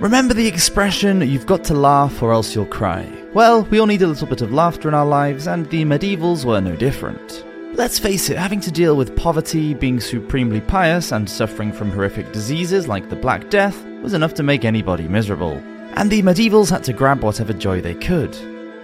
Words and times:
Remember 0.00 0.34
the 0.34 0.46
expression, 0.46 1.22
you've 1.22 1.46
got 1.46 1.64
to 1.64 1.74
laugh 1.74 2.22
or 2.22 2.30
else 2.30 2.54
you'll 2.54 2.66
cry? 2.66 3.10
Well, 3.32 3.62
we 3.64 3.80
all 3.80 3.86
need 3.86 4.02
a 4.02 4.06
little 4.06 4.26
bit 4.26 4.42
of 4.42 4.52
laughter 4.52 4.88
in 4.88 4.94
our 4.94 5.06
lives, 5.06 5.46
and 5.46 5.64
the 5.70 5.86
medievals 5.86 6.44
were 6.44 6.60
no 6.60 6.76
different. 6.76 7.46
Let's 7.72 7.98
face 7.98 8.28
it, 8.28 8.36
having 8.36 8.60
to 8.60 8.70
deal 8.70 8.94
with 8.94 9.16
poverty, 9.16 9.72
being 9.72 9.98
supremely 9.98 10.60
pious, 10.60 11.12
and 11.12 11.28
suffering 11.28 11.72
from 11.72 11.90
horrific 11.90 12.30
diseases 12.32 12.88
like 12.88 13.08
the 13.08 13.16
Black 13.16 13.48
Death 13.48 13.82
was 14.02 14.12
enough 14.12 14.34
to 14.34 14.42
make 14.42 14.66
anybody 14.66 15.08
miserable. 15.08 15.62
And 15.94 16.10
the 16.10 16.20
medievals 16.20 16.70
had 16.70 16.84
to 16.84 16.92
grab 16.92 17.22
whatever 17.22 17.54
joy 17.54 17.80
they 17.80 17.94
could. 17.94 18.36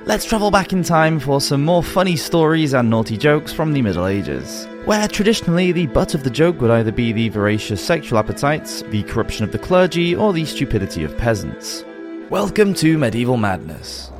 Let's 0.07 0.25
travel 0.25 0.51
back 0.51 0.73
in 0.73 0.83
time 0.83 1.21
for 1.21 1.43
some 1.43 1.63
more 1.63 1.83
funny 1.83 2.17
stories 2.17 2.73
and 2.73 2.89
naughty 2.89 3.19
jokes 3.19 3.53
from 3.53 3.75
the 3.75 3.83
Middle 3.83 4.07
Ages, 4.07 4.67
where 4.85 5.07
traditionally 5.07 5.71
the 5.71 5.87
butt 5.87 6.13
of 6.13 6.25
the 6.25 6.31
joke 6.31 6.61
would 6.61 6.71
either 6.71 6.91
be 6.91 7.13
the 7.13 7.29
voracious 7.29 7.85
sexual 7.85 8.19
appetites, 8.19 8.83
the 8.89 9.05
corruption 9.05 9.45
of 9.45 9.53
the 9.53 9.59
clergy, 9.59 10.15
or 10.17 10.33
the 10.33 10.45
stupidity 10.45 11.05
of 11.05 11.17
peasants. 11.17 11.85
Welcome 12.31 12.75
to 12.75 12.99
Medieval 12.99 13.37
Madness. 13.37 14.11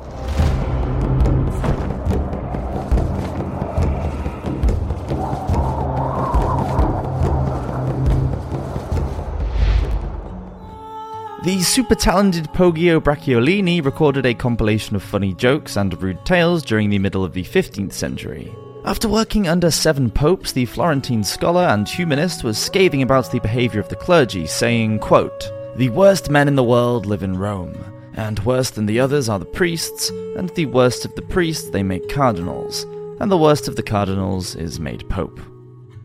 The 11.43 11.61
super 11.61 11.95
talented 11.95 12.45
Poggio 12.53 13.01
Bracciolini 13.01 13.83
recorded 13.83 14.25
a 14.25 14.33
compilation 14.33 14.95
of 14.95 15.03
funny 15.03 15.33
jokes 15.33 15.75
and 15.75 16.01
rude 16.01 16.23
tales 16.23 16.63
during 16.63 16.89
the 16.89 16.99
middle 16.99 17.25
of 17.25 17.33
the 17.33 17.43
15th 17.43 17.91
century. 17.91 18.55
After 18.85 19.07
working 19.07 19.47
under 19.47 19.71
seven 19.71 20.09
popes, 20.09 20.51
the 20.51 20.65
Florentine 20.65 21.23
scholar 21.23 21.61
and 21.61 21.87
humanist 21.87 22.43
was 22.43 22.57
scathing 22.57 23.01
about 23.01 23.31
the 23.31 23.39
behavior 23.39 23.79
of 23.79 23.87
the 23.87 23.95
clergy, 23.95 24.45
saying, 24.45 24.99
quote, 24.99 25.49
The 25.77 25.87
worst 25.89 26.29
men 26.29 26.49
in 26.49 26.55
the 26.55 26.65
world 26.65 27.05
live 27.05 27.23
in 27.23 27.37
Rome, 27.37 27.77
and 28.15 28.43
worse 28.43 28.71
than 28.71 28.85
the 28.85 28.99
others 28.99 29.29
are 29.29 29.39
the 29.39 29.45
priests, 29.45 30.09
and 30.35 30.49
the 30.49 30.65
worst 30.65 31.05
of 31.05 31.15
the 31.15 31.21
priests 31.21 31.69
they 31.69 31.81
make 31.81 32.09
cardinals, 32.09 32.83
and 33.21 33.31
the 33.31 33.37
worst 33.37 33.69
of 33.69 33.77
the 33.77 33.83
cardinals 33.83 34.57
is 34.57 34.81
made 34.81 35.07
pope. 35.09 35.39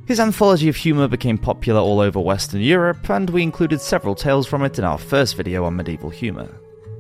His 0.06 0.20
anthology 0.20 0.69
of 0.69 0.77
humour 0.77 1.08
became 1.08 1.36
popular 1.36 1.81
all 1.81 1.98
over 1.98 2.20
Western 2.20 2.60
Europe, 2.60 3.10
and 3.10 3.28
we 3.28 3.42
included 3.42 3.81
several 3.81 4.14
tales 4.14 4.47
from 4.47 4.62
it 4.62 4.78
in 4.78 4.84
our 4.84 4.98
first 4.98 5.34
video 5.34 5.64
on 5.64 5.75
medieval 5.75 6.10
humour. 6.10 6.48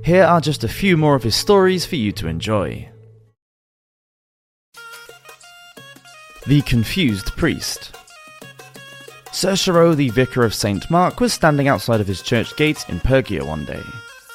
Here 0.04 0.24
are 0.24 0.40
just 0.40 0.64
a 0.64 0.68
few 0.68 0.96
more 0.96 1.14
of 1.14 1.22
his 1.22 1.36
stories 1.36 1.86
for 1.86 1.94
you 1.94 2.10
to 2.12 2.26
enjoy. 2.26 2.88
The 6.48 6.62
Confused 6.62 7.36
Priest 7.36 7.94
Cercero, 9.32 9.94
the 9.94 10.08
vicar 10.08 10.44
of 10.44 10.54
St. 10.54 10.90
Mark, 10.90 11.20
was 11.20 11.34
standing 11.34 11.68
outside 11.68 12.00
of 12.00 12.06
his 12.06 12.22
church 12.22 12.56
gate 12.56 12.86
in 12.88 13.00
Perugia 13.00 13.44
one 13.44 13.66
day. 13.66 13.82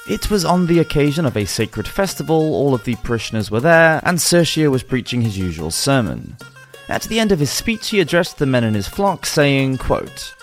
It 0.08 0.30
was 0.30 0.46
on 0.46 0.68
the 0.68 0.78
occasion 0.78 1.26
of 1.26 1.36
a 1.36 1.46
sacred 1.46 1.88
festival, 1.88 2.36
all 2.36 2.76
of 2.76 2.84
the 2.84 2.98
parishioners 2.98 3.50
were 3.50 3.62
there, 3.62 4.00
and 4.04 4.20
Cercio 4.20 4.70
was 4.70 4.84
preaching 4.84 5.24
his 5.24 5.40
usual 5.40 5.72
sermon. 5.72 6.38
At 6.88 7.02
the 7.02 7.20
end 7.20 7.32
of 7.32 7.40
his 7.40 7.50
speech, 7.50 7.90
he 7.90 8.00
addressed 8.00 8.38
the 8.38 8.46
men 8.46 8.64
in 8.64 8.76
his 8.76 8.88
flock, 8.88 9.26
saying, 9.26 9.80
quote, 9.80 10.36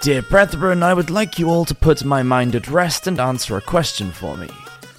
Dear 0.00 0.22
brethren, 0.22 0.82
I 0.82 0.92
would 0.92 1.08
like 1.08 1.38
you 1.38 1.48
all 1.48 1.64
to 1.66 1.74
put 1.76 2.04
my 2.04 2.24
mind 2.24 2.56
at 2.56 2.68
rest 2.68 3.06
and 3.06 3.20
answer 3.20 3.56
a 3.56 3.60
question 3.60 4.10
for 4.10 4.36
me. 4.36 4.50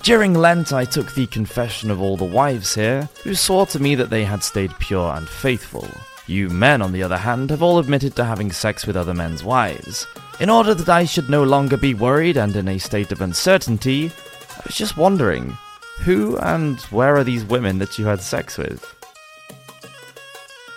During 0.04 0.36
Lent, 0.36 0.72
I 0.72 0.86
took 0.86 1.12
the 1.12 1.28
confession 1.28 1.92
of 1.92 2.02
all 2.02 2.16
the 2.16 2.24
wives 2.24 2.76
here, 2.76 3.10
who 3.26 3.36
swore 3.36 3.66
to 3.66 3.80
me 3.82 3.96
that 3.96 4.10
they 4.10 4.24
had 4.24 4.42
stayed 4.42 4.72
pure 4.80 5.12
and 5.14 5.28
faithful. 5.28 5.90
You 6.26 6.50
men, 6.50 6.82
on 6.82 6.94
the 6.94 7.04
other 7.04 7.18
hand, 7.18 7.50
have 7.50 7.62
all 7.62 7.80
admitted 7.80 8.16
to 8.16 8.24
having 8.24 8.52
sex 8.52 8.88
with 8.88 8.96
other 8.96 9.14
men's 9.14 9.44
wives. 9.44 10.08
In 10.40 10.50
order 10.50 10.74
that 10.74 10.90
I 10.90 11.06
should 11.06 11.30
no 11.30 11.44
longer 11.44 11.76
be 11.76 11.94
worried 11.94 12.38
and 12.38 12.56
in 12.56 12.68
a 12.70 12.78
state 12.78 13.12
of 13.12 13.22
uncertainty, 13.22 14.12
I 14.52 14.62
was 14.66 14.76
just 14.76 14.96
wondering, 14.98 15.58
who 16.00 16.38
and 16.38 16.80
where 16.84 17.16
are 17.16 17.24
these 17.24 17.44
women 17.44 17.78
that 17.80 18.00
you 18.00 18.06
had 18.06 18.22
sex 18.22 18.58
with? 18.58 18.96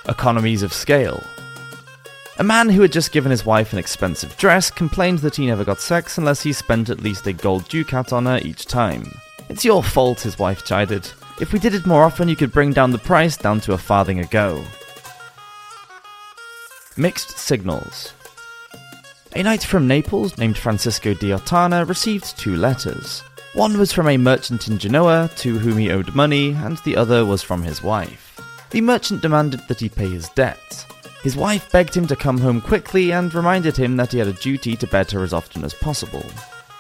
Economies 0.09 0.63
of 0.63 0.73
scale. 0.73 1.23
A 2.39 2.45
man 2.45 2.69
who 2.69 2.83
had 2.83 2.93
just 2.93 3.13
given 3.13 3.31
his 3.31 3.47
wife 3.47 3.73
an 3.73 3.79
expensive 3.79 4.37
dress 4.37 4.71
complained 4.71 5.21
that 5.21 5.37
he 5.37 5.47
never 5.47 5.65
got 5.65 5.81
sex 5.81 6.19
unless 6.19 6.43
he 6.43 6.53
spent 6.53 6.91
at 6.91 7.01
least 7.01 7.27
a 7.27 7.33
gold 7.33 7.67
ducat 7.69 8.13
on 8.13 8.27
her 8.27 8.41
each 8.43 8.67
time. 8.67 9.11
It's 9.49 9.65
your 9.65 9.83
fault, 9.83 10.21
his 10.21 10.39
wife 10.39 10.65
chided. 10.65 11.09
If 11.41 11.53
we 11.53 11.59
did 11.59 11.75
it 11.75 11.87
more 11.87 12.03
often, 12.03 12.29
you 12.29 12.37
could 12.37 12.53
bring 12.53 12.73
down 12.73 12.91
the 12.91 12.99
price 12.99 13.37
down 13.37 13.61
to 13.61 13.73
a 13.73 13.79
farthing 13.79 14.21
a 14.21 14.27
go. 14.27 14.63
Mixed 16.99 17.39
signals. 17.39 18.15
A 19.35 19.43
knight 19.43 19.63
from 19.63 19.87
Naples 19.87 20.39
named 20.39 20.57
Francisco 20.57 21.13
di 21.13 21.29
Ottana 21.29 21.87
received 21.87 22.39
two 22.39 22.57
letters. 22.57 23.23
One 23.53 23.77
was 23.77 23.93
from 23.93 24.09
a 24.09 24.17
merchant 24.17 24.67
in 24.67 24.79
Genoa 24.79 25.31
to 25.37 25.59
whom 25.59 25.77
he 25.77 25.91
owed 25.91 26.15
money, 26.15 26.53
and 26.53 26.79
the 26.79 26.97
other 26.97 27.27
was 27.27 27.43
from 27.43 27.63
his 27.63 27.83
wife. 27.83 28.41
The 28.71 28.81
merchant 28.81 29.21
demanded 29.21 29.61
that 29.69 29.81
he 29.81 29.91
pay 29.91 30.09
his 30.09 30.31
debt. 30.31 30.87
His 31.23 31.37
wife 31.37 31.71
begged 31.71 31.95
him 31.95 32.07
to 32.07 32.17
come 32.17 32.39
home 32.39 32.63
quickly 32.63 33.13
and 33.13 33.35
reminded 33.35 33.77
him 33.77 33.99
that 33.99 34.13
he 34.13 34.19
had 34.19 34.29
a 34.29 34.33
duty 34.33 34.75
to 34.77 34.87
bed 34.87 35.11
her 35.11 35.23
as 35.23 35.35
often 35.35 35.65
as 35.65 35.75
possible. 35.75 36.25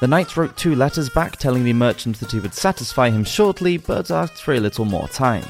The 0.00 0.08
knight 0.08 0.34
wrote 0.34 0.56
two 0.56 0.74
letters 0.74 1.10
back 1.10 1.36
telling 1.36 1.62
the 1.62 1.74
merchant 1.74 2.20
that 2.20 2.32
he 2.32 2.40
would 2.40 2.54
satisfy 2.54 3.10
him 3.10 3.24
shortly, 3.24 3.76
but 3.76 4.10
asked 4.10 4.40
for 4.42 4.54
a 4.54 4.60
little 4.60 4.86
more 4.86 5.08
time. 5.08 5.44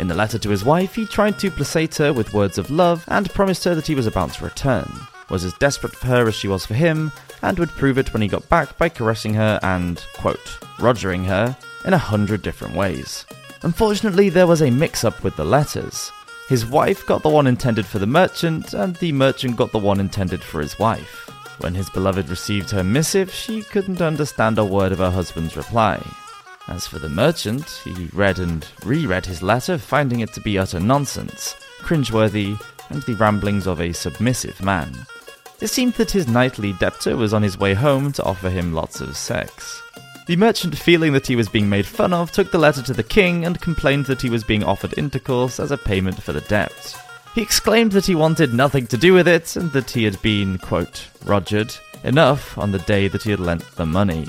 In 0.00 0.08
the 0.08 0.14
letter 0.14 0.38
to 0.38 0.50
his 0.50 0.64
wife, 0.64 0.94
he 0.94 1.06
tried 1.06 1.38
to 1.38 1.50
placate 1.50 1.96
her 1.96 2.12
with 2.12 2.32
words 2.32 2.58
of 2.58 2.70
love 2.70 3.04
and 3.08 3.32
promised 3.32 3.64
her 3.64 3.74
that 3.74 3.86
he 3.86 3.94
was 3.94 4.06
about 4.06 4.32
to 4.34 4.44
return, 4.44 4.90
was 5.30 5.44
as 5.44 5.54
desperate 5.54 5.94
for 5.94 6.06
her 6.06 6.28
as 6.28 6.34
she 6.34 6.48
was 6.48 6.64
for 6.64 6.74
him, 6.74 7.12
and 7.42 7.58
would 7.58 7.70
prove 7.70 7.98
it 7.98 8.12
when 8.12 8.22
he 8.22 8.28
got 8.28 8.48
back 8.48 8.76
by 8.78 8.88
caressing 8.88 9.34
her 9.34 9.60
and, 9.62 10.04
quote, 10.14 10.58
rogering 10.78 11.24
her 11.24 11.56
in 11.84 11.92
a 11.92 11.98
hundred 11.98 12.42
different 12.42 12.74
ways. 12.74 13.26
Unfortunately, 13.62 14.28
there 14.28 14.46
was 14.46 14.62
a 14.62 14.70
mix 14.70 15.04
up 15.04 15.22
with 15.22 15.36
the 15.36 15.44
letters. 15.44 16.10
His 16.48 16.66
wife 16.66 17.06
got 17.06 17.22
the 17.22 17.28
one 17.28 17.46
intended 17.46 17.86
for 17.86 17.98
the 17.98 18.06
merchant, 18.06 18.74
and 18.74 18.96
the 18.96 19.12
merchant 19.12 19.56
got 19.56 19.72
the 19.72 19.78
one 19.78 20.00
intended 20.00 20.42
for 20.42 20.60
his 20.60 20.78
wife. 20.78 21.28
When 21.60 21.74
his 21.74 21.90
beloved 21.90 22.28
received 22.28 22.70
her 22.70 22.82
missive, 22.82 23.32
she 23.32 23.62
couldn't 23.62 24.02
understand 24.02 24.58
a 24.58 24.64
word 24.64 24.90
of 24.90 24.98
her 24.98 25.10
husband's 25.10 25.56
reply. 25.56 26.02
As 26.68 26.86
for 26.86 26.98
the 26.98 27.08
merchant, 27.08 27.68
he 27.84 28.08
read 28.12 28.38
and 28.38 28.66
reread 28.84 29.26
his 29.26 29.42
letter, 29.42 29.78
finding 29.78 30.20
it 30.20 30.32
to 30.34 30.40
be 30.40 30.58
utter 30.58 30.78
nonsense, 30.78 31.56
cringeworthy, 31.80 32.60
and 32.90 33.02
the 33.02 33.14
ramblings 33.14 33.66
of 33.66 33.80
a 33.80 33.92
submissive 33.92 34.62
man. 34.62 34.94
It 35.60 35.68
seemed 35.68 35.94
that 35.94 36.10
his 36.10 36.28
knightly 36.28 36.72
debtor 36.74 37.16
was 37.16 37.34
on 37.34 37.42
his 37.42 37.58
way 37.58 37.74
home 37.74 38.12
to 38.12 38.22
offer 38.24 38.50
him 38.50 38.72
lots 38.72 39.00
of 39.00 39.16
sex. 39.16 39.82
The 40.26 40.36
merchant, 40.36 40.78
feeling 40.78 41.12
that 41.14 41.26
he 41.26 41.34
was 41.34 41.48
being 41.48 41.68
made 41.68 41.86
fun 41.86 42.12
of, 42.12 42.30
took 42.30 42.52
the 42.52 42.58
letter 42.58 42.82
to 42.82 42.92
the 42.92 43.02
king 43.02 43.44
and 43.44 43.60
complained 43.60 44.06
that 44.06 44.22
he 44.22 44.30
was 44.30 44.44
being 44.44 44.62
offered 44.62 44.96
intercourse 44.96 45.58
as 45.58 45.72
a 45.72 45.76
payment 45.76 46.22
for 46.22 46.32
the 46.32 46.40
debt. 46.42 46.96
He 47.34 47.42
exclaimed 47.42 47.92
that 47.92 48.06
he 48.06 48.14
wanted 48.14 48.54
nothing 48.54 48.86
to 48.88 48.96
do 48.96 49.14
with 49.14 49.26
it 49.26 49.56
and 49.56 49.72
that 49.72 49.90
he 49.90 50.04
had 50.04 50.20
been, 50.22 50.58
quote, 50.58 51.08
rogered 51.24 51.76
enough 52.04 52.56
on 52.56 52.70
the 52.70 52.78
day 52.80 53.08
that 53.08 53.22
he 53.22 53.30
had 53.30 53.40
lent 53.40 53.64
the 53.76 53.86
money. 53.86 54.28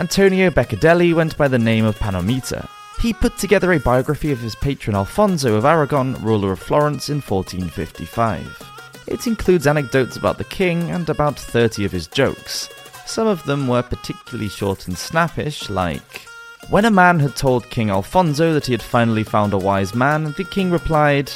Antonio 0.00 0.48
Beccadelli 0.48 1.12
went 1.12 1.36
by 1.36 1.46
the 1.46 1.58
name 1.58 1.84
of 1.84 1.98
Panormita. 1.98 2.66
He 3.02 3.12
put 3.12 3.36
together 3.36 3.74
a 3.74 3.78
biography 3.78 4.32
of 4.32 4.38
his 4.38 4.54
patron 4.54 4.96
Alfonso 4.96 5.56
of 5.56 5.66
Aragon, 5.66 6.14
ruler 6.22 6.52
of 6.52 6.58
Florence, 6.58 7.10
in 7.10 7.20
1455. 7.20 9.04
It 9.06 9.26
includes 9.26 9.66
anecdotes 9.66 10.16
about 10.16 10.38
the 10.38 10.44
king 10.44 10.90
and 10.90 11.06
about 11.10 11.38
30 11.38 11.84
of 11.84 11.92
his 11.92 12.06
jokes. 12.06 12.70
Some 13.04 13.26
of 13.26 13.44
them 13.44 13.68
were 13.68 13.82
particularly 13.82 14.48
short 14.48 14.88
and 14.88 14.96
snappish, 14.96 15.68
like 15.68 16.22
When 16.70 16.86
a 16.86 16.90
man 16.90 17.20
had 17.20 17.36
told 17.36 17.68
King 17.68 17.90
Alfonso 17.90 18.54
that 18.54 18.64
he 18.64 18.72
had 18.72 18.82
finally 18.82 19.22
found 19.22 19.52
a 19.52 19.58
wise 19.58 19.94
man, 19.94 20.32
the 20.38 20.44
king 20.44 20.70
replied, 20.70 21.30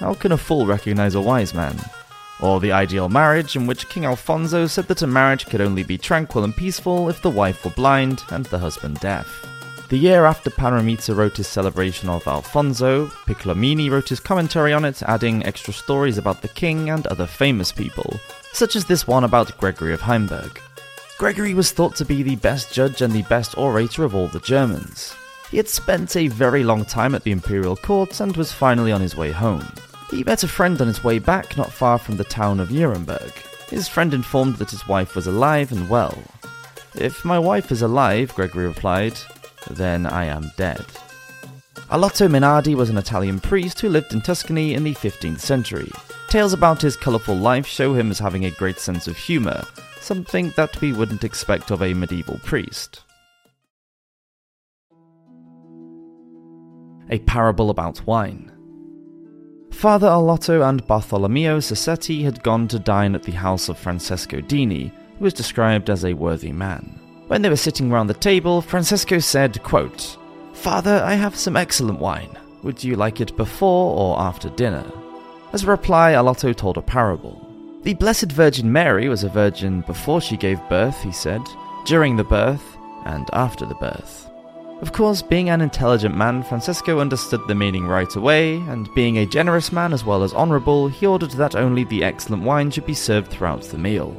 How 0.00 0.14
can 0.14 0.32
a 0.32 0.36
fool 0.36 0.66
recognize 0.66 1.14
a 1.14 1.20
wise 1.20 1.54
man? 1.54 1.78
Or 2.40 2.60
the 2.60 2.72
ideal 2.72 3.08
marriage, 3.08 3.56
in 3.56 3.66
which 3.66 3.88
King 3.88 4.04
Alfonso 4.04 4.66
said 4.66 4.86
that 4.88 5.02
a 5.02 5.06
marriage 5.06 5.46
could 5.46 5.60
only 5.60 5.82
be 5.82 5.98
tranquil 5.98 6.44
and 6.44 6.56
peaceful 6.56 7.08
if 7.08 7.20
the 7.20 7.30
wife 7.30 7.64
were 7.64 7.72
blind 7.72 8.22
and 8.30 8.46
the 8.46 8.58
husband 8.58 9.00
deaf. 9.00 9.46
The 9.88 9.96
year 9.96 10.26
after 10.26 10.50
Panormita 10.50 11.14
wrote 11.14 11.38
his 11.38 11.48
celebration 11.48 12.10
of 12.10 12.28
Alfonso, 12.28 13.06
Piccolomini 13.26 13.90
wrote 13.90 14.10
his 14.10 14.20
commentary 14.20 14.74
on 14.74 14.84
it, 14.84 15.02
adding 15.04 15.44
extra 15.46 15.72
stories 15.72 16.18
about 16.18 16.42
the 16.42 16.48
king 16.48 16.90
and 16.90 17.06
other 17.06 17.26
famous 17.26 17.72
people, 17.72 18.20
such 18.52 18.76
as 18.76 18.84
this 18.84 19.06
one 19.06 19.24
about 19.24 19.56
Gregory 19.56 19.94
of 19.94 20.02
Heimburg. 20.02 20.60
Gregory 21.18 21.54
was 21.54 21.72
thought 21.72 21.96
to 21.96 22.04
be 22.04 22.22
the 22.22 22.36
best 22.36 22.72
judge 22.72 23.00
and 23.00 23.12
the 23.14 23.22
best 23.22 23.56
orator 23.56 24.04
of 24.04 24.14
all 24.14 24.28
the 24.28 24.40
Germans. 24.40 25.16
He 25.50 25.56
had 25.56 25.68
spent 25.68 26.14
a 26.14 26.28
very 26.28 26.62
long 26.62 26.84
time 26.84 27.14
at 27.14 27.24
the 27.24 27.32
imperial 27.32 27.74
court 27.74 28.20
and 28.20 28.36
was 28.36 28.52
finally 28.52 28.92
on 28.92 29.00
his 29.00 29.16
way 29.16 29.32
home. 29.32 29.66
He 30.10 30.24
met 30.24 30.42
a 30.42 30.48
friend 30.48 30.80
on 30.80 30.86
his 30.86 31.04
way 31.04 31.18
back 31.18 31.56
not 31.56 31.72
far 31.72 31.98
from 31.98 32.16
the 32.16 32.24
town 32.24 32.60
of 32.60 32.70
Nuremberg. 32.70 33.32
His 33.68 33.88
friend 33.88 34.14
informed 34.14 34.56
that 34.56 34.70
his 34.70 34.88
wife 34.88 35.14
was 35.14 35.26
alive 35.26 35.70
and 35.70 35.88
well. 35.88 36.16
If 36.94 37.24
my 37.24 37.38
wife 37.38 37.70
is 37.70 37.82
alive, 37.82 38.34
Gregory 38.34 38.66
replied, 38.66 39.14
then 39.70 40.06
I 40.06 40.24
am 40.24 40.50
dead. 40.56 40.84
Arlotto 41.90 42.28
Mainardi 42.28 42.74
was 42.74 42.90
an 42.90 42.98
Italian 42.98 43.38
priest 43.40 43.80
who 43.80 43.88
lived 43.88 44.12
in 44.12 44.20
Tuscany 44.22 44.74
in 44.74 44.84
the 44.84 44.94
15th 44.94 45.40
century. 45.40 45.90
Tales 46.28 46.52
about 46.52 46.82
his 46.82 46.96
colourful 46.96 47.36
life 47.36 47.66
show 47.66 47.94
him 47.94 48.10
as 48.10 48.18
having 48.18 48.46
a 48.46 48.50
great 48.52 48.78
sense 48.78 49.08
of 49.08 49.16
humour, 49.16 49.62
something 50.00 50.52
that 50.56 50.80
we 50.80 50.92
wouldn't 50.92 51.24
expect 51.24 51.70
of 51.70 51.82
a 51.82 51.94
medieval 51.94 52.38
priest. 52.44 53.02
A 57.10 57.18
parable 57.20 57.70
about 57.70 58.06
wine. 58.06 58.57
Father 59.70 60.08
Arlotto 60.08 60.62
and 60.62 60.86
Bartolomeo 60.86 61.58
Sassetti 61.58 62.24
had 62.24 62.42
gone 62.42 62.66
to 62.68 62.78
dine 62.78 63.14
at 63.14 63.22
the 63.22 63.32
house 63.32 63.68
of 63.68 63.78
Francesco 63.78 64.40
Dini, 64.40 64.90
who 65.18 65.24
was 65.24 65.34
described 65.34 65.88
as 65.88 66.04
a 66.04 66.14
worthy 66.14 66.52
man. 66.52 66.98
When 67.28 67.42
they 67.42 67.48
were 67.48 67.56
sitting 67.56 67.90
round 67.90 68.10
the 68.10 68.14
table, 68.14 68.60
Francesco 68.60 69.18
said, 69.18 69.62
quote, 69.62 70.16
Father, 70.52 71.02
I 71.04 71.14
have 71.14 71.36
some 71.36 71.56
excellent 71.56 72.00
wine. 72.00 72.36
Would 72.64 72.82
you 72.82 72.96
like 72.96 73.20
it 73.20 73.36
before 73.36 73.96
or 73.96 74.18
after 74.18 74.50
dinner? 74.50 74.84
As 75.52 75.62
a 75.62 75.68
reply, 75.68 76.14
Arlotto 76.14 76.52
told 76.52 76.76
a 76.76 76.82
parable. 76.82 77.44
The 77.82 77.94
Blessed 77.94 78.32
Virgin 78.32 78.72
Mary 78.72 79.08
was 79.08 79.22
a 79.22 79.28
virgin 79.28 79.82
before 79.82 80.20
she 80.20 80.36
gave 80.36 80.60
birth, 80.68 81.00
he 81.02 81.12
said, 81.12 81.42
during 81.86 82.16
the 82.16 82.24
birth, 82.24 82.76
and 83.04 83.28
after 83.32 83.64
the 83.64 83.76
birth. 83.76 84.27
Of 84.80 84.92
course, 84.92 85.22
being 85.22 85.50
an 85.50 85.60
intelligent 85.60 86.16
man, 86.16 86.44
Francesco 86.44 87.00
understood 87.00 87.40
the 87.48 87.54
meaning 87.54 87.88
right 87.88 88.14
away, 88.14 88.58
and 88.68 88.88
being 88.94 89.18
a 89.18 89.26
generous 89.26 89.72
man 89.72 89.92
as 89.92 90.04
well 90.04 90.22
as 90.22 90.32
honourable, 90.32 90.86
he 90.86 91.04
ordered 91.04 91.32
that 91.32 91.56
only 91.56 91.82
the 91.82 92.04
excellent 92.04 92.44
wine 92.44 92.70
should 92.70 92.86
be 92.86 92.94
served 92.94 93.28
throughout 93.28 93.62
the 93.62 93.78
meal. 93.78 94.16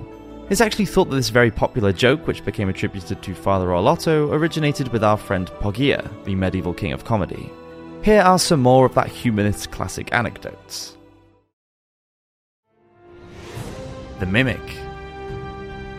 It's 0.49 0.59
actually 0.59 0.87
thought 0.87 1.09
that 1.09 1.15
this 1.15 1.29
very 1.29 1.49
popular 1.49 1.93
joke, 1.93 2.27
which 2.27 2.43
became 2.43 2.67
attributed 2.67 3.21
to 3.21 3.33
Father 3.33 3.73
Arlotto, 3.73 4.33
originated 4.33 4.89
with 4.89 5.01
our 5.01 5.15
friend 5.15 5.47
Poggio, 5.61 6.05
the 6.25 6.35
medieval 6.35 6.73
king 6.73 6.91
of 6.91 7.05
comedy. 7.05 7.49
Here 8.01 8.21
are 8.21 8.39
some 8.39 8.59
more 8.59 8.85
of 8.85 8.95
that 8.95 9.07
humanist 9.07 9.71
classic 9.71 10.13
anecdotes. 10.13 10.97
The 14.19 14.25
Mimic. 14.25 14.59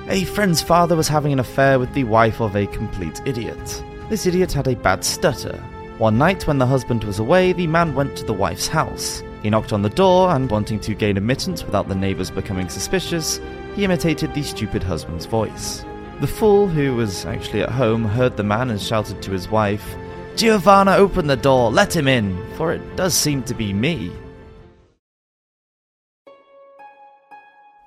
A 0.09 0.25
friend's 0.25 0.61
father 0.61 0.97
was 0.97 1.09
having 1.09 1.33
an 1.33 1.39
affair 1.39 1.79
with 1.79 1.95
the 1.95 2.05
wife 2.05 2.41
of 2.43 2.57
a 2.57 2.67
complete 2.67 3.23
idiot. 3.25 3.83
This 4.11 4.27
idiot 4.27 4.53
had 4.53 4.67
a 4.67 4.75
bad 4.75 5.05
stutter. 5.05 5.57
One 5.99 6.19
night, 6.19 6.49
when 6.49 6.59
the 6.59 6.67
husband 6.67 7.05
was 7.05 7.21
away, 7.21 7.53
the 7.53 7.69
man 7.69 7.95
went 7.95 8.17
to 8.17 8.25
the 8.25 8.33
wife's 8.33 8.67
house. 8.67 9.23
He 9.41 9.51
knocked 9.51 9.73
on 9.73 9.83
the 9.83 9.89
door, 9.89 10.31
and 10.31 10.51
wanting 10.51 10.81
to 10.81 10.97
gain 10.97 11.17
admittance 11.17 11.63
without 11.63 11.87
the 11.87 11.95
neighbours 11.95 12.29
becoming 12.29 12.69
suspicious, 12.69 13.41
he 13.77 13.85
imitated 13.85 14.35
the 14.35 14.43
stupid 14.43 14.83
husband's 14.83 15.27
voice. 15.27 15.85
The 16.21 16.27
fool, 16.27 16.67
who 16.67 16.97
was 16.97 17.25
actually 17.25 17.63
at 17.63 17.71
home, 17.71 18.05
heard 18.05 18.37
the 18.37 18.43
man 18.43 18.71
and 18.71 18.81
shouted 18.81 19.23
to 19.23 19.31
his 19.31 19.49
wife, 19.49 19.95
Giovanna, 20.35 20.97
open 20.97 21.29
the 21.29 21.37
door, 21.37 21.71
let 21.71 21.95
him 21.95 22.09
in, 22.09 22.37
for 22.57 22.73
it 22.73 22.97
does 22.97 23.15
seem 23.15 23.45
to 23.45 23.55
be 23.55 23.73
me. 23.73 24.11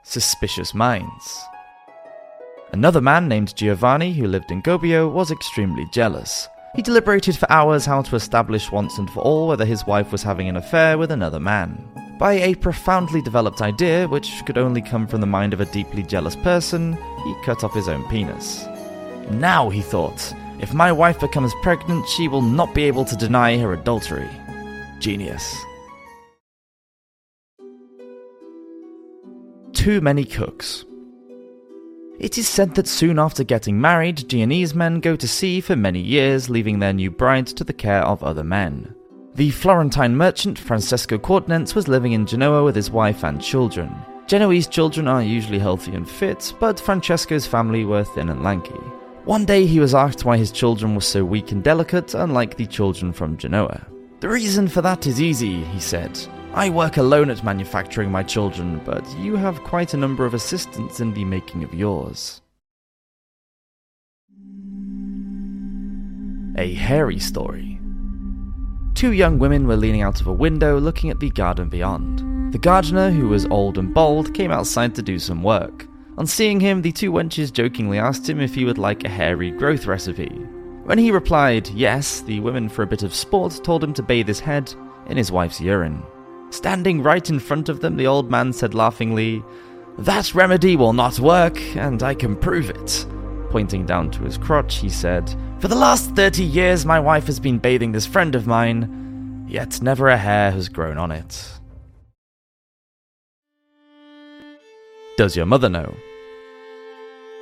Suspicious 0.05 0.73
Minds. 0.73 1.43
Another 2.73 3.01
man 3.01 3.27
named 3.27 3.55
Giovanni, 3.55 4.13
who 4.13 4.25
lived 4.25 4.49
in 4.49 4.63
Gubbio, 4.63 5.07
was 5.07 5.29
extremely 5.29 5.85
jealous. 5.93 6.49
He 6.75 6.81
deliberated 6.81 7.37
for 7.37 7.51
hours 7.51 7.85
how 7.85 8.01
to 8.01 8.15
establish 8.15 8.71
once 8.71 8.97
and 8.97 9.07
for 9.11 9.19
all 9.19 9.47
whether 9.47 9.63
his 9.63 9.85
wife 9.85 10.11
was 10.11 10.23
having 10.23 10.49
an 10.49 10.57
affair 10.57 10.97
with 10.97 11.11
another 11.11 11.39
man. 11.39 11.77
By 12.17 12.33
a 12.33 12.55
profoundly 12.55 13.21
developed 13.21 13.61
idea, 13.61 14.07
which 14.07 14.43
could 14.47 14.57
only 14.57 14.81
come 14.81 15.05
from 15.05 15.21
the 15.21 15.27
mind 15.27 15.53
of 15.53 15.61
a 15.61 15.65
deeply 15.65 16.01
jealous 16.01 16.35
person, 16.35 16.93
he 17.23 17.35
cut 17.45 17.63
off 17.63 17.75
his 17.75 17.87
own 17.87 18.09
penis. 18.09 18.65
Now, 19.29 19.69
he 19.69 19.81
thought, 19.81 20.33
if 20.59 20.73
my 20.73 20.91
wife 20.91 21.19
becomes 21.19 21.53
pregnant, 21.61 22.09
she 22.09 22.27
will 22.27 22.41
not 22.41 22.73
be 22.73 22.85
able 22.85 23.05
to 23.05 23.15
deny 23.15 23.55
her 23.59 23.73
adultery. 23.73 24.29
Genius. 24.97 25.55
Too 29.73 30.01
many 30.01 30.25
cooks. 30.25 30.85
It 32.19 32.37
is 32.37 32.47
said 32.47 32.75
that 32.75 32.87
soon 32.87 33.17
after 33.17 33.43
getting 33.43 33.81
married, 33.81 34.29
Genoese 34.29 34.75
men 34.75 34.99
go 34.99 35.15
to 35.15 35.27
sea 35.27 35.61
for 35.61 35.75
many 35.75 35.99
years, 35.99 36.49
leaving 36.49 36.79
their 36.79 36.93
new 36.93 37.09
bride 37.09 37.47
to 37.47 37.63
the 37.63 37.73
care 37.73 38.03
of 38.03 38.23
other 38.23 38.43
men. 38.43 38.95
The 39.35 39.49
Florentine 39.49 40.15
merchant 40.15 40.59
Francesco 40.59 41.17
Quaternens 41.17 41.73
was 41.73 41.87
living 41.87 42.11
in 42.11 42.27
Genoa 42.27 42.63
with 42.63 42.75
his 42.75 42.91
wife 42.91 43.23
and 43.23 43.41
children. 43.41 43.91
Genoese 44.27 44.67
children 44.67 45.07
are 45.07 45.23
usually 45.23 45.57
healthy 45.57 45.95
and 45.95 46.07
fit, 46.07 46.53
but 46.59 46.79
Francesco's 46.79 47.47
family 47.47 47.83
were 47.83 48.03
thin 48.03 48.29
and 48.29 48.43
lanky. 48.43 48.79
One 49.25 49.43
day 49.43 49.65
he 49.65 49.79
was 49.79 49.95
asked 49.95 50.23
why 50.23 50.37
his 50.37 50.51
children 50.51 50.95
were 50.95 51.01
so 51.01 51.25
weak 51.25 51.51
and 51.51 51.63
delicate, 51.63 52.13
unlike 52.13 52.57
the 52.57 52.67
children 52.67 53.11
from 53.11 53.37
Genoa. 53.37 53.87
The 54.19 54.29
reason 54.29 54.67
for 54.67 54.81
that 54.81 55.07
is 55.07 55.19
easy, 55.19 55.63
he 55.63 55.79
said. 55.79 56.19
I 56.55 56.69
work 56.69 56.97
alone 56.97 57.31
at 57.31 57.43
manufacturing 57.43 58.11
my 58.11 58.21
children, 58.21 58.79
but 58.85 59.03
you 59.17 59.35
have 59.35 59.63
quite 59.63 59.95
a 59.95 59.97
number 59.97 60.23
of 60.23 60.35
assistants 60.35 60.99
in 60.99 61.11
the 61.11 61.25
making 61.25 61.63
of 61.63 61.73
yours. 61.73 62.41
A 66.55 66.71
hairy 66.75 67.17
story. 67.17 67.79
Two 68.93 69.13
young 69.13 69.39
women 69.39 69.65
were 69.65 69.75
leaning 69.75 70.03
out 70.03 70.21
of 70.21 70.27
a 70.27 70.33
window 70.33 70.79
looking 70.79 71.09
at 71.09 71.19
the 71.19 71.31
garden 71.31 71.69
beyond. 71.69 72.53
The 72.53 72.59
gardener, 72.59 73.09
who 73.09 73.29
was 73.29 73.47
old 73.47 73.79
and 73.79 73.91
bald, 73.91 74.35
came 74.35 74.51
outside 74.51 74.93
to 74.93 75.01
do 75.01 75.17
some 75.17 75.41
work. 75.41 75.87
On 76.19 76.27
seeing 76.27 76.59
him, 76.59 76.83
the 76.83 76.91
two 76.91 77.11
wenches 77.11 77.51
jokingly 77.51 77.97
asked 77.97 78.29
him 78.29 78.39
if 78.39 78.53
he 78.53 78.63
would 78.63 78.77
like 78.77 79.03
a 79.03 79.09
hairy 79.09 79.49
growth 79.49 79.87
recipe. 79.87 80.29
When 80.83 80.99
he 80.99 81.09
replied 81.09 81.69
yes, 81.69 82.21
the 82.21 82.41
women, 82.41 82.69
for 82.69 82.83
a 82.83 82.87
bit 82.87 83.01
of 83.01 83.15
sport, 83.15 83.59
told 83.63 83.83
him 83.83 83.95
to 83.95 84.03
bathe 84.03 84.27
his 84.27 84.39
head 84.39 84.71
in 85.07 85.17
his 85.17 85.31
wife's 85.31 85.59
urine. 85.59 86.03
Standing 86.53 87.01
right 87.01 87.31
in 87.31 87.39
front 87.39 87.67
of 87.67 87.79
them, 87.79 87.97
the 87.97 88.05
old 88.05 88.29
man 88.29 88.53
said 88.53 88.75
laughingly, 88.75 89.43
That 89.97 90.35
remedy 90.35 90.75
will 90.75 90.93
not 90.93 91.17
work, 91.17 91.59
and 91.75 92.03
I 92.03 92.13
can 92.13 92.35
prove 92.35 92.69
it. 92.69 93.07
Pointing 93.49 93.87
down 93.87 94.11
to 94.11 94.21
his 94.21 94.37
crotch, 94.37 94.75
he 94.75 94.87
said, 94.87 95.35
For 95.59 95.67
the 95.67 95.75
last 95.75 96.11
thirty 96.11 96.43
years, 96.43 96.85
my 96.85 96.99
wife 96.99 97.25
has 97.25 97.39
been 97.39 97.57
bathing 97.57 97.91
this 97.91 98.05
friend 98.05 98.35
of 98.35 98.45
mine, 98.45 99.47
yet 99.49 99.81
never 99.81 100.09
a 100.09 100.15
hair 100.15 100.51
has 100.51 100.69
grown 100.69 100.99
on 100.99 101.11
it. 101.11 101.43
Does 105.17 105.35
your 105.35 105.47
mother 105.47 105.69
know? 105.69 105.91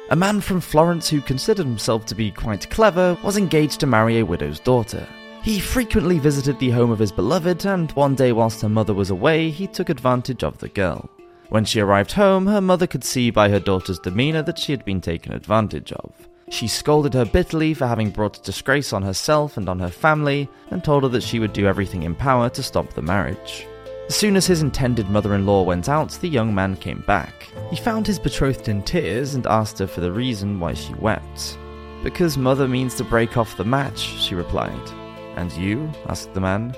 A 0.09 0.15
man 0.15 0.39
from 0.39 0.61
Florence 0.61 1.09
who 1.09 1.19
considered 1.19 1.65
himself 1.65 2.05
to 2.05 2.15
be 2.15 2.31
quite 2.31 2.69
clever 2.69 3.17
was 3.25 3.35
engaged 3.35 3.81
to 3.81 3.87
marry 3.87 4.19
a 4.19 4.25
widow's 4.25 4.61
daughter. 4.61 5.05
He 5.43 5.59
frequently 5.59 6.19
visited 6.19 6.59
the 6.59 6.69
home 6.69 6.91
of 6.91 6.99
his 6.99 7.11
beloved, 7.11 7.65
and 7.65 7.91
one 7.93 8.13
day, 8.13 8.31
whilst 8.31 8.61
her 8.61 8.69
mother 8.69 8.93
was 8.93 9.09
away, 9.09 9.49
he 9.49 9.65
took 9.65 9.89
advantage 9.89 10.43
of 10.43 10.59
the 10.59 10.69
girl. 10.69 11.09
When 11.49 11.65
she 11.65 11.79
arrived 11.79 12.11
home, 12.11 12.45
her 12.45 12.61
mother 12.61 12.85
could 12.85 13.03
see 13.03 13.31
by 13.31 13.49
her 13.49 13.59
daughter's 13.59 13.97
demeanour 13.97 14.43
that 14.43 14.59
she 14.59 14.71
had 14.71 14.85
been 14.85 15.01
taken 15.01 15.33
advantage 15.33 15.91
of. 15.93 16.13
She 16.49 16.67
scolded 16.67 17.15
her 17.15 17.25
bitterly 17.25 17.73
for 17.73 17.87
having 17.87 18.11
brought 18.11 18.43
disgrace 18.43 18.93
on 18.93 19.01
herself 19.01 19.57
and 19.57 19.67
on 19.67 19.79
her 19.79 19.89
family, 19.89 20.47
and 20.69 20.83
told 20.83 21.03
her 21.03 21.09
that 21.09 21.23
she 21.23 21.39
would 21.39 21.53
do 21.53 21.65
everything 21.65 22.03
in 22.03 22.13
power 22.13 22.47
to 22.51 22.61
stop 22.61 22.93
the 22.93 23.01
marriage. 23.01 23.65
As 24.07 24.15
soon 24.15 24.35
as 24.35 24.45
his 24.45 24.61
intended 24.61 25.09
mother 25.09 25.33
in 25.33 25.47
law 25.47 25.63
went 25.63 25.89
out, 25.89 26.11
the 26.21 26.29
young 26.29 26.53
man 26.53 26.75
came 26.75 27.03
back. 27.07 27.47
He 27.71 27.77
found 27.77 28.05
his 28.05 28.19
betrothed 28.19 28.67
in 28.67 28.83
tears 28.83 29.33
and 29.33 29.47
asked 29.47 29.79
her 29.79 29.87
for 29.87 30.01
the 30.01 30.11
reason 30.11 30.59
why 30.59 30.75
she 30.75 30.93
wept. 30.95 31.57
Because 32.03 32.37
mother 32.37 32.67
means 32.67 32.93
to 32.95 33.03
break 33.03 33.37
off 33.37 33.57
the 33.57 33.65
match, 33.65 33.99
she 33.99 34.35
replied. 34.35 35.00
And 35.35 35.51
you? 35.53 35.91
asked 36.07 36.33
the 36.33 36.41
man. 36.41 36.75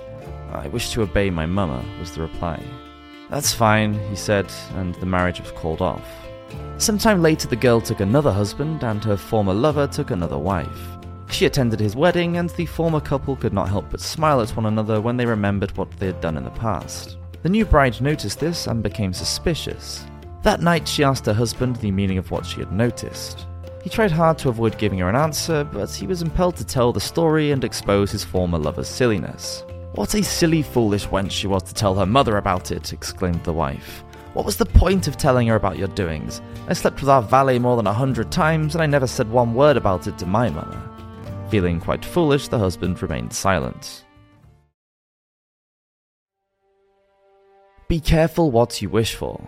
I 0.51 0.67
wish 0.67 0.91
to 0.91 1.01
obey 1.01 1.29
my 1.29 1.45
mamma, 1.45 1.83
was 1.99 2.11
the 2.11 2.21
reply. 2.21 2.61
That's 3.29 3.53
fine, 3.53 3.93
he 4.09 4.15
said, 4.15 4.51
and 4.75 4.93
the 4.95 5.05
marriage 5.05 5.39
was 5.39 5.51
called 5.51 5.81
off. 5.81 6.07
Some 6.77 6.97
time 6.97 7.21
later, 7.21 7.47
the 7.47 7.55
girl 7.55 7.81
took 7.81 7.99
another 7.99 8.31
husband, 8.31 8.83
and 8.83 9.03
her 9.03 9.17
former 9.17 9.53
lover 9.53 9.87
took 9.87 10.11
another 10.11 10.37
wife. 10.37 10.97
She 11.29 11.45
attended 11.45 11.79
his 11.79 11.95
wedding, 11.95 12.37
and 12.37 12.49
the 12.51 12.67
former 12.67 12.99
couple 12.99 13.35
could 13.35 13.53
not 13.53 13.69
help 13.69 13.89
but 13.89 13.99
smile 13.99 14.41
at 14.41 14.55
one 14.55 14.67
another 14.67 15.01
when 15.01 15.17
they 15.17 15.25
remembered 15.25 15.75
what 15.77 15.89
they 15.93 16.07
had 16.07 16.21
done 16.21 16.37
in 16.37 16.43
the 16.43 16.51
past. 16.51 17.17
The 17.41 17.49
new 17.49 17.65
bride 17.65 17.99
noticed 18.01 18.39
this 18.39 18.67
and 18.67 18.83
became 18.83 19.13
suspicious. 19.13 20.05
That 20.43 20.61
night, 20.61 20.87
she 20.87 21.03
asked 21.03 21.25
her 21.25 21.33
husband 21.33 21.77
the 21.77 21.91
meaning 21.91 22.17
of 22.17 22.29
what 22.29 22.45
she 22.45 22.59
had 22.59 22.71
noticed. 22.71 23.47
He 23.83 23.89
tried 23.89 24.11
hard 24.11 24.37
to 24.37 24.49
avoid 24.49 24.77
giving 24.77 24.99
her 24.99 25.09
an 25.09 25.15
answer, 25.17 25.65
but 25.65 25.91
he 25.91 26.07
was 26.07 26.21
impelled 26.21 26.55
to 26.55 26.65
tell 26.65 26.93
the 26.93 27.01
story 27.01 27.51
and 27.51 27.65
expose 27.65 28.11
his 28.11 28.23
former 28.23 28.57
lover's 28.57 28.87
silliness. 28.87 29.65
What 29.95 30.13
a 30.13 30.23
silly, 30.23 30.61
foolish 30.61 31.07
wench 31.07 31.31
she 31.31 31.47
was 31.47 31.63
to 31.63 31.73
tell 31.73 31.93
her 31.95 32.05
mother 32.05 32.37
about 32.37 32.71
it, 32.71 32.93
exclaimed 32.93 33.43
the 33.43 33.51
wife. 33.51 34.05
What 34.35 34.45
was 34.45 34.55
the 34.55 34.65
point 34.65 35.09
of 35.09 35.17
telling 35.17 35.47
her 35.47 35.55
about 35.55 35.77
your 35.77 35.89
doings? 35.89 36.41
I 36.69 36.73
slept 36.73 37.01
with 37.01 37.09
our 37.09 37.21
valet 37.21 37.59
more 37.59 37.75
than 37.75 37.85
a 37.85 37.93
hundred 37.93 38.31
times, 38.31 38.73
and 38.73 38.81
I 38.81 38.85
never 38.85 39.05
said 39.05 39.29
one 39.29 39.53
word 39.53 39.75
about 39.75 40.07
it 40.07 40.17
to 40.19 40.25
my 40.25 40.49
mother. 40.49 40.81
Feeling 41.49 41.81
quite 41.81 42.05
foolish, 42.05 42.47
the 42.47 42.57
husband 42.57 43.01
remained 43.01 43.33
silent. 43.33 44.05
Be 47.89 47.99
careful 47.99 48.49
what 48.49 48.81
you 48.81 48.89
wish 48.89 49.13
for. 49.13 49.45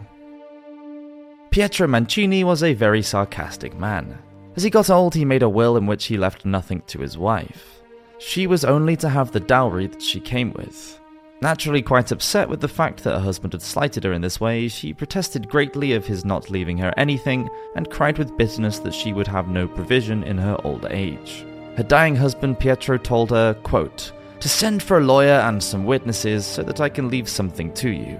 Pietro 1.55 1.87
Mancini 1.87 2.43
was 2.43 2.63
a 2.63 2.73
very 2.73 3.01
sarcastic 3.01 3.79
man. 3.79 4.17
As 4.57 4.63
he 4.63 4.69
got 4.69 4.89
old, 4.89 5.15
he 5.15 5.23
made 5.23 5.41
a 5.41 5.47
will 5.47 5.77
in 5.77 5.85
which 5.85 6.03
he 6.03 6.17
left 6.17 6.43
nothing 6.43 6.81
to 6.87 6.99
his 6.99 7.17
wife. 7.17 7.81
She 8.17 8.45
was 8.45 8.65
only 8.65 8.97
to 8.97 9.07
have 9.07 9.31
the 9.31 9.39
dowry 9.39 9.87
that 9.87 10.01
she 10.01 10.19
came 10.19 10.51
with. 10.51 10.99
Naturally 11.41 11.81
quite 11.81 12.11
upset 12.11 12.49
with 12.49 12.59
the 12.59 12.67
fact 12.67 13.05
that 13.05 13.13
her 13.13 13.23
husband 13.23 13.53
had 13.53 13.61
slighted 13.61 14.03
her 14.03 14.11
in 14.11 14.21
this 14.21 14.41
way, 14.41 14.67
she 14.67 14.91
protested 14.91 15.47
greatly 15.47 15.93
of 15.93 16.05
his 16.05 16.25
not 16.25 16.49
leaving 16.49 16.77
her 16.79 16.93
anything 16.97 17.49
and 17.77 17.89
cried 17.89 18.17
with 18.17 18.35
bitterness 18.35 18.79
that 18.79 18.93
she 18.93 19.13
would 19.13 19.27
have 19.27 19.47
no 19.47 19.65
provision 19.65 20.23
in 20.23 20.37
her 20.37 20.57
old 20.65 20.85
age. 20.89 21.45
Her 21.77 21.83
dying 21.83 22.17
husband 22.17 22.59
Pietro 22.59 22.97
told 22.97 23.29
her, 23.29 23.53
quote, 23.63 24.11
to 24.41 24.49
send 24.49 24.83
for 24.83 24.97
a 24.97 25.05
lawyer 25.05 25.39
and 25.39 25.63
some 25.63 25.85
witnesses 25.85 26.45
so 26.45 26.63
that 26.63 26.81
I 26.81 26.89
can 26.89 27.07
leave 27.07 27.29
something 27.29 27.73
to 27.75 27.89
you. 27.89 28.19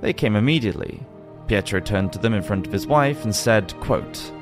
They 0.00 0.12
came 0.12 0.36
immediately. 0.36 1.04
Pietro 1.48 1.80
turned 1.80 2.12
to 2.12 2.18
them 2.18 2.34
in 2.34 2.42
front 2.42 2.66
of 2.66 2.72
his 2.72 2.86
wife 2.86 3.24
and 3.24 3.34
said, 3.34 3.74
quote, 3.80 4.32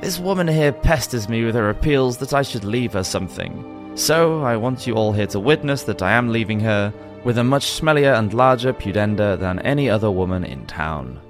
This 0.00 0.18
woman 0.18 0.48
here 0.48 0.72
pesters 0.72 1.28
me 1.28 1.44
with 1.44 1.54
her 1.54 1.68
appeals 1.68 2.16
that 2.18 2.32
I 2.32 2.42
should 2.42 2.64
leave 2.64 2.92
her 2.94 3.04
something. 3.04 3.92
So 3.94 4.42
I 4.42 4.56
want 4.56 4.86
you 4.86 4.94
all 4.94 5.12
here 5.12 5.26
to 5.28 5.40
witness 5.40 5.82
that 5.82 6.02
I 6.02 6.12
am 6.12 6.30
leaving 6.30 6.60
her 6.60 6.94
with 7.24 7.36
a 7.38 7.44
much 7.44 7.66
smellier 7.66 8.18
and 8.18 8.32
larger 8.32 8.72
pudenda 8.72 9.38
than 9.38 9.58
any 9.60 9.90
other 9.90 10.10
woman 10.10 10.44
in 10.44 10.64
town. 10.66 11.20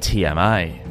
TMI 0.00 0.86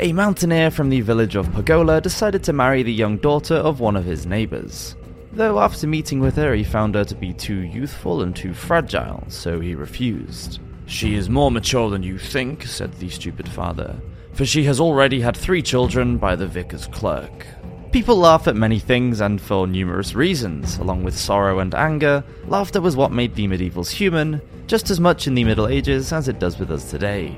a 0.00 0.12
mountaineer 0.12 0.72
from 0.72 0.90
the 0.90 1.02
village 1.02 1.36
of 1.36 1.52
Pagola 1.52 2.00
decided 2.00 2.42
to 2.44 2.52
marry 2.52 2.82
the 2.82 2.92
young 2.92 3.16
daughter 3.18 3.54
of 3.54 3.78
one 3.78 3.94
of 3.94 4.04
his 4.04 4.26
neighbors. 4.26 4.96
Though 5.34 5.58
after 5.58 5.88
meeting 5.88 6.20
with 6.20 6.36
her, 6.36 6.54
he 6.54 6.62
found 6.62 6.94
her 6.94 7.04
to 7.06 7.14
be 7.16 7.32
too 7.32 7.62
youthful 7.62 8.22
and 8.22 8.36
too 8.36 8.54
fragile, 8.54 9.24
so 9.26 9.58
he 9.58 9.74
refused. 9.74 10.60
She 10.86 11.16
is 11.16 11.28
more 11.28 11.50
mature 11.50 11.90
than 11.90 12.04
you 12.04 12.18
think, 12.18 12.62
said 12.64 12.92
the 12.94 13.08
stupid 13.08 13.48
father, 13.48 13.96
for 14.32 14.46
she 14.46 14.62
has 14.64 14.78
already 14.78 15.20
had 15.20 15.36
three 15.36 15.60
children 15.60 16.18
by 16.18 16.36
the 16.36 16.46
vicar's 16.46 16.86
clerk. 16.86 17.46
People 17.90 18.16
laugh 18.16 18.46
at 18.46 18.54
many 18.54 18.78
things 18.78 19.20
and 19.20 19.40
for 19.40 19.66
numerous 19.66 20.14
reasons. 20.14 20.78
Along 20.78 21.02
with 21.02 21.18
sorrow 21.18 21.58
and 21.58 21.74
anger, 21.74 22.22
laughter 22.46 22.80
was 22.80 22.94
what 22.94 23.10
made 23.10 23.34
the 23.34 23.48
medievals 23.48 23.90
human, 23.90 24.40
just 24.68 24.88
as 24.88 25.00
much 25.00 25.26
in 25.26 25.34
the 25.34 25.44
Middle 25.44 25.66
Ages 25.66 26.12
as 26.12 26.28
it 26.28 26.38
does 26.38 26.60
with 26.60 26.70
us 26.70 26.88
today. 26.90 27.36